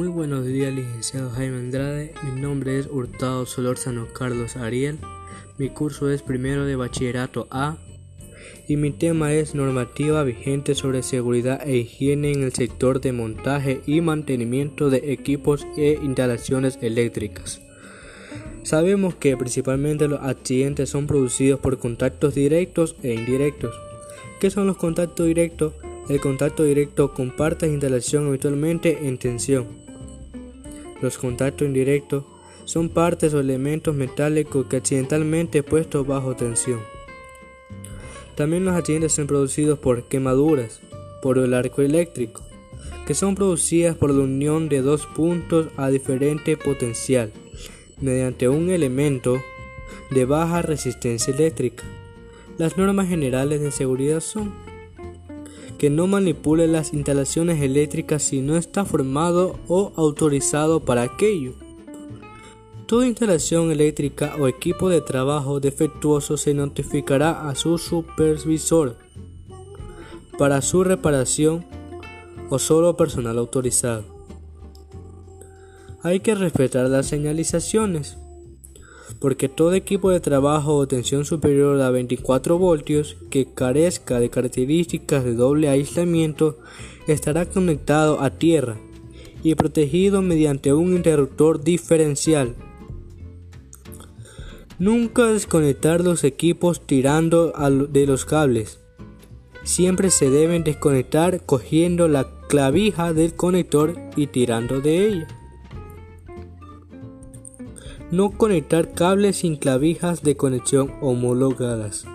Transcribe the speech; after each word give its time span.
Muy 0.00 0.08
buenos 0.08 0.46
días, 0.46 0.72
licenciado 0.72 1.28
Jaime 1.28 1.58
Andrade. 1.58 2.14
Mi 2.22 2.40
nombre 2.40 2.78
es 2.78 2.86
Hurtado 2.86 3.44
Solórzano 3.44 4.06
Carlos 4.14 4.56
Ariel. 4.56 4.98
Mi 5.58 5.68
curso 5.68 6.08
es 6.08 6.22
primero 6.22 6.64
de 6.64 6.74
bachillerato 6.74 7.46
A 7.50 7.76
y 8.66 8.76
mi 8.76 8.92
tema 8.92 9.34
es 9.34 9.54
normativa 9.54 10.24
vigente 10.24 10.74
sobre 10.74 11.02
seguridad 11.02 11.60
e 11.68 11.76
higiene 11.76 12.32
en 12.32 12.44
el 12.44 12.54
sector 12.54 13.02
de 13.02 13.12
montaje 13.12 13.82
y 13.84 14.00
mantenimiento 14.00 14.88
de 14.88 15.12
equipos 15.12 15.66
e 15.76 15.98
instalaciones 16.02 16.78
eléctricas. 16.80 17.60
Sabemos 18.62 19.16
que 19.16 19.36
principalmente 19.36 20.08
los 20.08 20.22
accidentes 20.22 20.88
son 20.88 21.06
producidos 21.06 21.60
por 21.60 21.78
contactos 21.78 22.34
directos 22.34 22.96
e 23.02 23.12
indirectos. 23.12 23.74
¿Qué 24.40 24.48
son 24.48 24.66
los 24.66 24.78
contactos 24.78 25.26
directos? 25.26 25.74
El 26.08 26.20
contacto 26.20 26.64
directo 26.64 27.12
con 27.12 27.36
partes 27.36 27.68
de 27.68 27.74
instalación 27.74 28.28
habitualmente 28.28 29.06
en 29.06 29.18
tensión. 29.18 29.89
Los 31.00 31.18
contactos 31.18 31.66
indirectos 31.66 32.24
son 32.64 32.88
partes 32.88 33.34
o 33.34 33.40
elementos 33.40 33.94
metálicos 33.94 34.66
que 34.66 34.76
accidentalmente 34.76 35.62
puestos 35.62 36.06
bajo 36.06 36.36
tensión. 36.36 36.80
También 38.34 38.64
los 38.64 38.74
accidentes 38.74 39.12
son 39.12 39.26
producidos 39.26 39.78
por 39.78 40.04
quemaduras 40.04 40.80
por 41.22 41.38
el 41.38 41.52
arco 41.52 41.82
eléctrico, 41.82 42.42
que 43.06 43.14
son 43.14 43.34
producidas 43.34 43.96
por 43.96 44.12
la 44.12 44.22
unión 44.22 44.68
de 44.68 44.82
dos 44.82 45.06
puntos 45.06 45.68
a 45.76 45.88
diferente 45.88 46.56
potencial 46.56 47.32
mediante 48.00 48.48
un 48.48 48.70
elemento 48.70 49.42
de 50.10 50.24
baja 50.24 50.62
resistencia 50.62 51.34
eléctrica. 51.34 51.84
Las 52.56 52.76
normas 52.76 53.08
generales 53.08 53.60
de 53.60 53.70
seguridad 53.70 54.20
son 54.20 54.52
que 55.80 55.88
no 55.88 56.06
manipule 56.06 56.66
las 56.66 56.92
instalaciones 56.92 57.62
eléctricas 57.62 58.22
si 58.22 58.42
no 58.42 58.58
está 58.58 58.84
formado 58.84 59.58
o 59.66 59.94
autorizado 59.96 60.80
para 60.80 61.00
aquello. 61.00 61.54
Toda 62.84 63.06
instalación 63.06 63.70
eléctrica 63.70 64.34
o 64.38 64.46
equipo 64.46 64.90
de 64.90 65.00
trabajo 65.00 65.58
defectuoso 65.58 66.36
se 66.36 66.52
notificará 66.52 67.48
a 67.48 67.54
su 67.54 67.78
supervisor 67.78 68.98
para 70.36 70.60
su 70.60 70.84
reparación 70.84 71.64
o 72.50 72.58
solo 72.58 72.94
personal 72.98 73.38
autorizado. 73.38 74.04
Hay 76.02 76.20
que 76.20 76.34
respetar 76.34 76.90
las 76.90 77.06
señalizaciones, 77.06 78.18
porque 79.14 79.48
todo 79.48 79.74
equipo 79.74 80.10
de 80.10 80.20
trabajo 80.20 80.74
o 80.74 80.86
tensión 80.86 81.24
superior 81.24 81.80
a 81.80 81.90
24 81.90 82.58
voltios 82.58 83.16
que 83.30 83.52
carezca 83.52 84.20
de 84.20 84.30
características 84.30 85.24
de 85.24 85.34
doble 85.34 85.68
aislamiento 85.68 86.58
estará 87.06 87.46
conectado 87.46 88.20
a 88.20 88.30
tierra 88.30 88.76
y 89.42 89.54
protegido 89.54 90.22
mediante 90.22 90.72
un 90.72 90.94
interruptor 90.94 91.62
diferencial 91.62 92.54
Nunca 94.80 95.26
desconectar 95.26 96.00
los 96.00 96.24
equipos 96.24 96.80
tirando 96.80 97.52
de 97.90 98.06
los 98.06 98.24
cables. 98.24 98.80
Siempre 99.62 100.08
se 100.08 100.30
deben 100.30 100.64
desconectar 100.64 101.44
cogiendo 101.44 102.08
la 102.08 102.26
clavija 102.48 103.12
del 103.12 103.34
conector 103.34 103.94
y 104.16 104.28
tirando 104.28 104.80
de 104.80 105.06
ella. 105.06 105.39
No 108.12 108.32
conectar 108.32 108.92
cables 108.92 109.36
sin 109.36 109.54
clavijas 109.54 110.22
de 110.24 110.36
conexión 110.36 110.92
homologadas. 111.00 112.06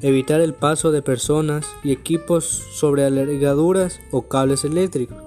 Evitar 0.00 0.40
el 0.40 0.54
paso 0.54 0.92
de 0.92 1.02
personas 1.02 1.66
y 1.82 1.90
equipos 1.90 2.44
sobre 2.72 3.04
alargaduras 3.04 3.98
o 4.12 4.28
cables 4.28 4.64
eléctricos. 4.64 5.18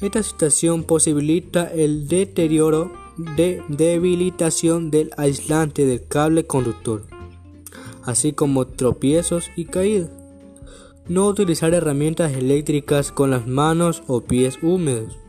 Esta 0.00 0.22
situación 0.22 0.84
posibilita 0.84 1.70
el 1.70 2.08
deterioro 2.08 2.90
de 3.18 3.62
debilitación 3.68 4.90
del 4.90 5.10
aislante 5.18 5.84
del 5.84 6.06
cable 6.08 6.46
conductor, 6.46 7.02
así 8.04 8.32
como 8.32 8.66
tropiezos 8.66 9.50
y 9.54 9.66
caídas. 9.66 10.08
No 11.08 11.26
utilizar 11.26 11.74
herramientas 11.74 12.32
eléctricas 12.32 13.12
con 13.12 13.30
las 13.30 13.46
manos 13.46 14.02
o 14.06 14.22
pies 14.22 14.58
húmedos. 14.62 15.19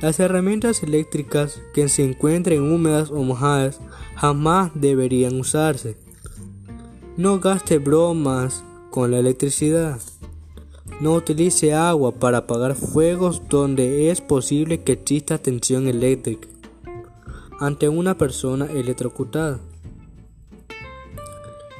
Las 0.00 0.20
herramientas 0.20 0.82
eléctricas 0.82 1.60
que 1.72 1.88
se 1.88 2.04
encuentren 2.04 2.70
húmedas 2.70 3.10
o 3.10 3.22
mojadas 3.22 3.80
jamás 4.14 4.70
deberían 4.74 5.40
usarse. 5.40 5.96
No 7.16 7.40
gaste 7.40 7.78
bromas 7.78 8.62
con 8.90 9.10
la 9.10 9.18
electricidad. 9.18 9.98
No 11.00 11.14
utilice 11.14 11.72
agua 11.72 12.12
para 12.12 12.38
apagar 12.38 12.74
fuegos 12.74 13.42
donde 13.48 14.10
es 14.10 14.20
posible 14.20 14.82
que 14.82 14.92
exista 14.92 15.38
tensión 15.38 15.88
eléctrica 15.88 16.48
ante 17.58 17.88
una 17.88 18.18
persona 18.18 18.66
electrocutada. 18.66 19.60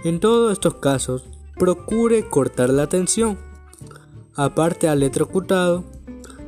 En 0.05 0.21
todos 0.21 0.53
estos 0.53 0.77
casos, 0.77 1.25
procure 1.59 2.29
cortar 2.29 2.71
la 2.71 2.87
tensión, 2.89 3.39
aparte 4.35 4.89
al 4.89 4.99
electrocutado, 4.99 5.85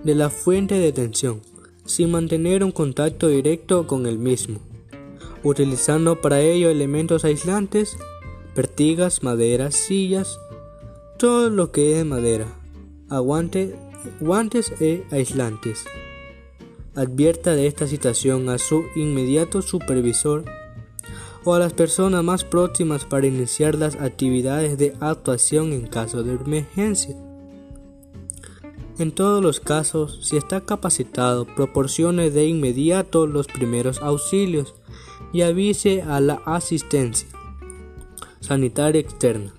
de 0.04 0.14
la 0.14 0.30
fuente 0.30 0.78
de 0.78 0.92
tensión, 0.92 1.42
sin 1.88 2.12
mantener 2.12 2.62
un 2.62 2.70
contacto 2.70 3.26
directo 3.26 3.88
con 3.88 4.06
el 4.06 4.20
mismo, 4.20 4.60
utilizando 5.42 6.20
para 6.20 6.40
ello 6.40 6.70
elementos 6.70 7.24
aislantes, 7.24 7.96
pertigas, 8.54 9.24
maderas, 9.24 9.74
sillas, 9.74 10.38
todo 11.18 11.50
lo 11.50 11.72
que 11.72 11.98
es 11.98 12.06
madera, 12.06 12.46
aguante, 13.08 13.74
guantes 14.20 14.72
e 14.80 15.02
aislantes 15.10 15.84
advierta 16.98 17.54
de 17.54 17.68
esta 17.68 17.86
situación 17.86 18.48
a 18.48 18.58
su 18.58 18.84
inmediato 18.96 19.62
supervisor 19.62 20.44
o 21.44 21.54
a 21.54 21.60
las 21.60 21.72
personas 21.72 22.24
más 22.24 22.42
próximas 22.42 23.04
para 23.04 23.28
iniciar 23.28 23.76
las 23.76 23.94
actividades 23.94 24.76
de 24.78 24.94
actuación 24.98 25.72
en 25.72 25.86
caso 25.86 26.24
de 26.24 26.34
emergencia. 26.34 27.16
En 28.98 29.12
todos 29.12 29.42
los 29.42 29.60
casos, 29.60 30.18
si 30.22 30.36
está 30.36 30.62
capacitado, 30.62 31.46
proporcione 31.46 32.30
de 32.30 32.46
inmediato 32.46 33.28
los 33.28 33.46
primeros 33.46 34.02
auxilios 34.02 34.74
y 35.32 35.42
avise 35.42 36.02
a 36.02 36.20
la 36.20 36.42
asistencia 36.44 37.28
sanitaria 38.40 39.00
externa. 39.00 39.54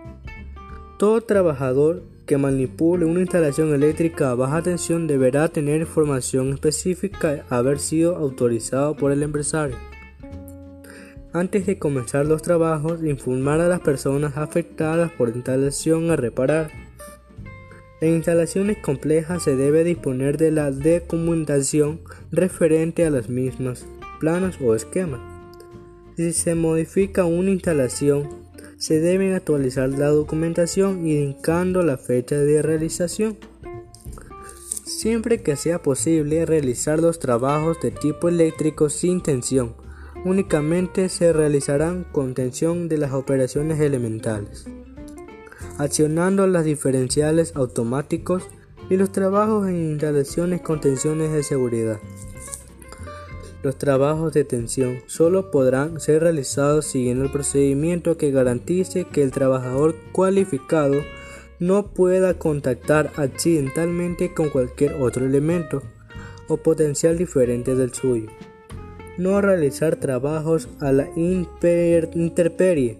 Todo 0.97 1.21
trabajador 1.21 2.03
que 2.25 2.37
manipule 2.37 3.05
una 3.05 3.21
instalación 3.21 3.73
eléctrica 3.73 4.31
a 4.31 4.35
baja 4.35 4.61
tensión 4.61 5.07
deberá 5.07 5.47
tener 5.47 5.85
formación 5.85 6.51
específica 6.51 7.45
haber 7.49 7.79
sido 7.79 8.17
autorizado 8.17 8.97
por 8.97 9.13
el 9.13 9.23
empresario. 9.23 9.77
Antes 11.31 11.65
de 11.65 11.79
comenzar 11.79 12.25
los 12.25 12.41
trabajos, 12.41 13.03
informar 13.03 13.61
a 13.61 13.69
las 13.69 13.79
personas 13.79 14.35
afectadas 14.35 15.11
por 15.11 15.29
instalación 15.29 16.11
a 16.11 16.17
reparar. 16.17 16.71
En 18.01 18.15
instalaciones 18.15 18.79
complejas 18.79 19.43
se 19.43 19.55
debe 19.55 19.85
disponer 19.85 20.37
de 20.37 20.51
la 20.51 20.71
documentación 20.71 22.01
referente 22.31 23.05
a 23.05 23.11
las 23.11 23.29
mismas, 23.29 23.85
planos 24.19 24.59
o 24.61 24.75
esquemas. 24.75 25.36
Si 26.17 26.33
se 26.33 26.55
modifica 26.55 27.25
una 27.25 27.51
instalación, 27.51 28.27
se 28.77 28.99
debe 28.99 29.35
actualizar 29.35 29.87
la 29.89 30.07
documentación 30.07 31.07
indicando 31.07 31.83
la 31.83 31.95
fecha 31.95 32.37
de 32.37 32.63
realización. 32.63 33.37
Siempre 34.83 35.43
que 35.43 35.55
sea 35.55 35.83
posible 35.83 36.47
realizar 36.47 36.99
los 36.99 37.19
trabajos 37.19 37.77
de 37.83 37.91
tipo 37.91 38.29
eléctrico 38.29 38.89
sin 38.89 39.21
tensión, 39.21 39.75
únicamente 40.25 41.07
se 41.09 41.33
realizarán 41.33 42.03
con 42.11 42.33
tensión 42.33 42.89
de 42.89 42.97
las 42.97 43.13
operaciones 43.13 43.79
elementales. 43.79 44.65
accionando 45.77 46.47
las 46.47 46.65
diferenciales 46.65 47.55
automáticos 47.55 48.41
y 48.89 48.97
los 48.97 49.11
trabajos 49.11 49.67
en 49.67 49.91
instalaciones 49.91 50.61
con 50.61 50.81
tensiones 50.81 51.31
de 51.31 51.43
seguridad. 51.43 51.99
Los 53.63 53.77
trabajos 53.77 54.33
de 54.33 54.43
tensión 54.43 54.99
solo 55.07 55.49
podrán 55.51 55.99
ser 55.99 56.21
realizados 56.21 56.85
siguiendo 56.85 57.25
el 57.25 57.31
procedimiento 57.31 58.17
que 58.17 58.31
garantice 58.31 59.05
que 59.05 59.23
el 59.23 59.31
trabajador 59.31 59.95
cualificado 60.11 61.01
no 61.59 61.87
pueda 61.87 62.35
contactar 62.35 63.11
accidentalmente 63.15 64.33
con 64.33 64.49
cualquier 64.49 65.01
otro 65.01 65.25
elemento 65.25 65.81
o 66.47 66.57
potencial 66.57 67.17
diferente 67.17 67.75
del 67.75 67.93
suyo. 67.93 68.29
No 69.17 69.41
realizar 69.41 69.95
trabajos 69.95 70.69
a 70.79 70.91
la 70.91 71.09
intemperie 71.15 72.99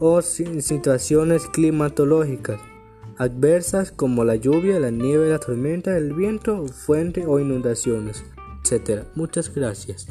o 0.00 0.20
situaciones 0.20 1.46
climatológicas 1.46 2.60
adversas 3.16 3.92
como 3.92 4.24
la 4.24 4.34
lluvia, 4.34 4.80
la 4.80 4.90
nieve, 4.90 5.30
la 5.30 5.38
tormenta, 5.38 5.96
el 5.96 6.12
viento, 6.14 6.66
fuente 6.66 7.24
o 7.26 7.38
inundaciones, 7.38 8.24
Muchas 9.14 9.54
gracias. 9.54 10.06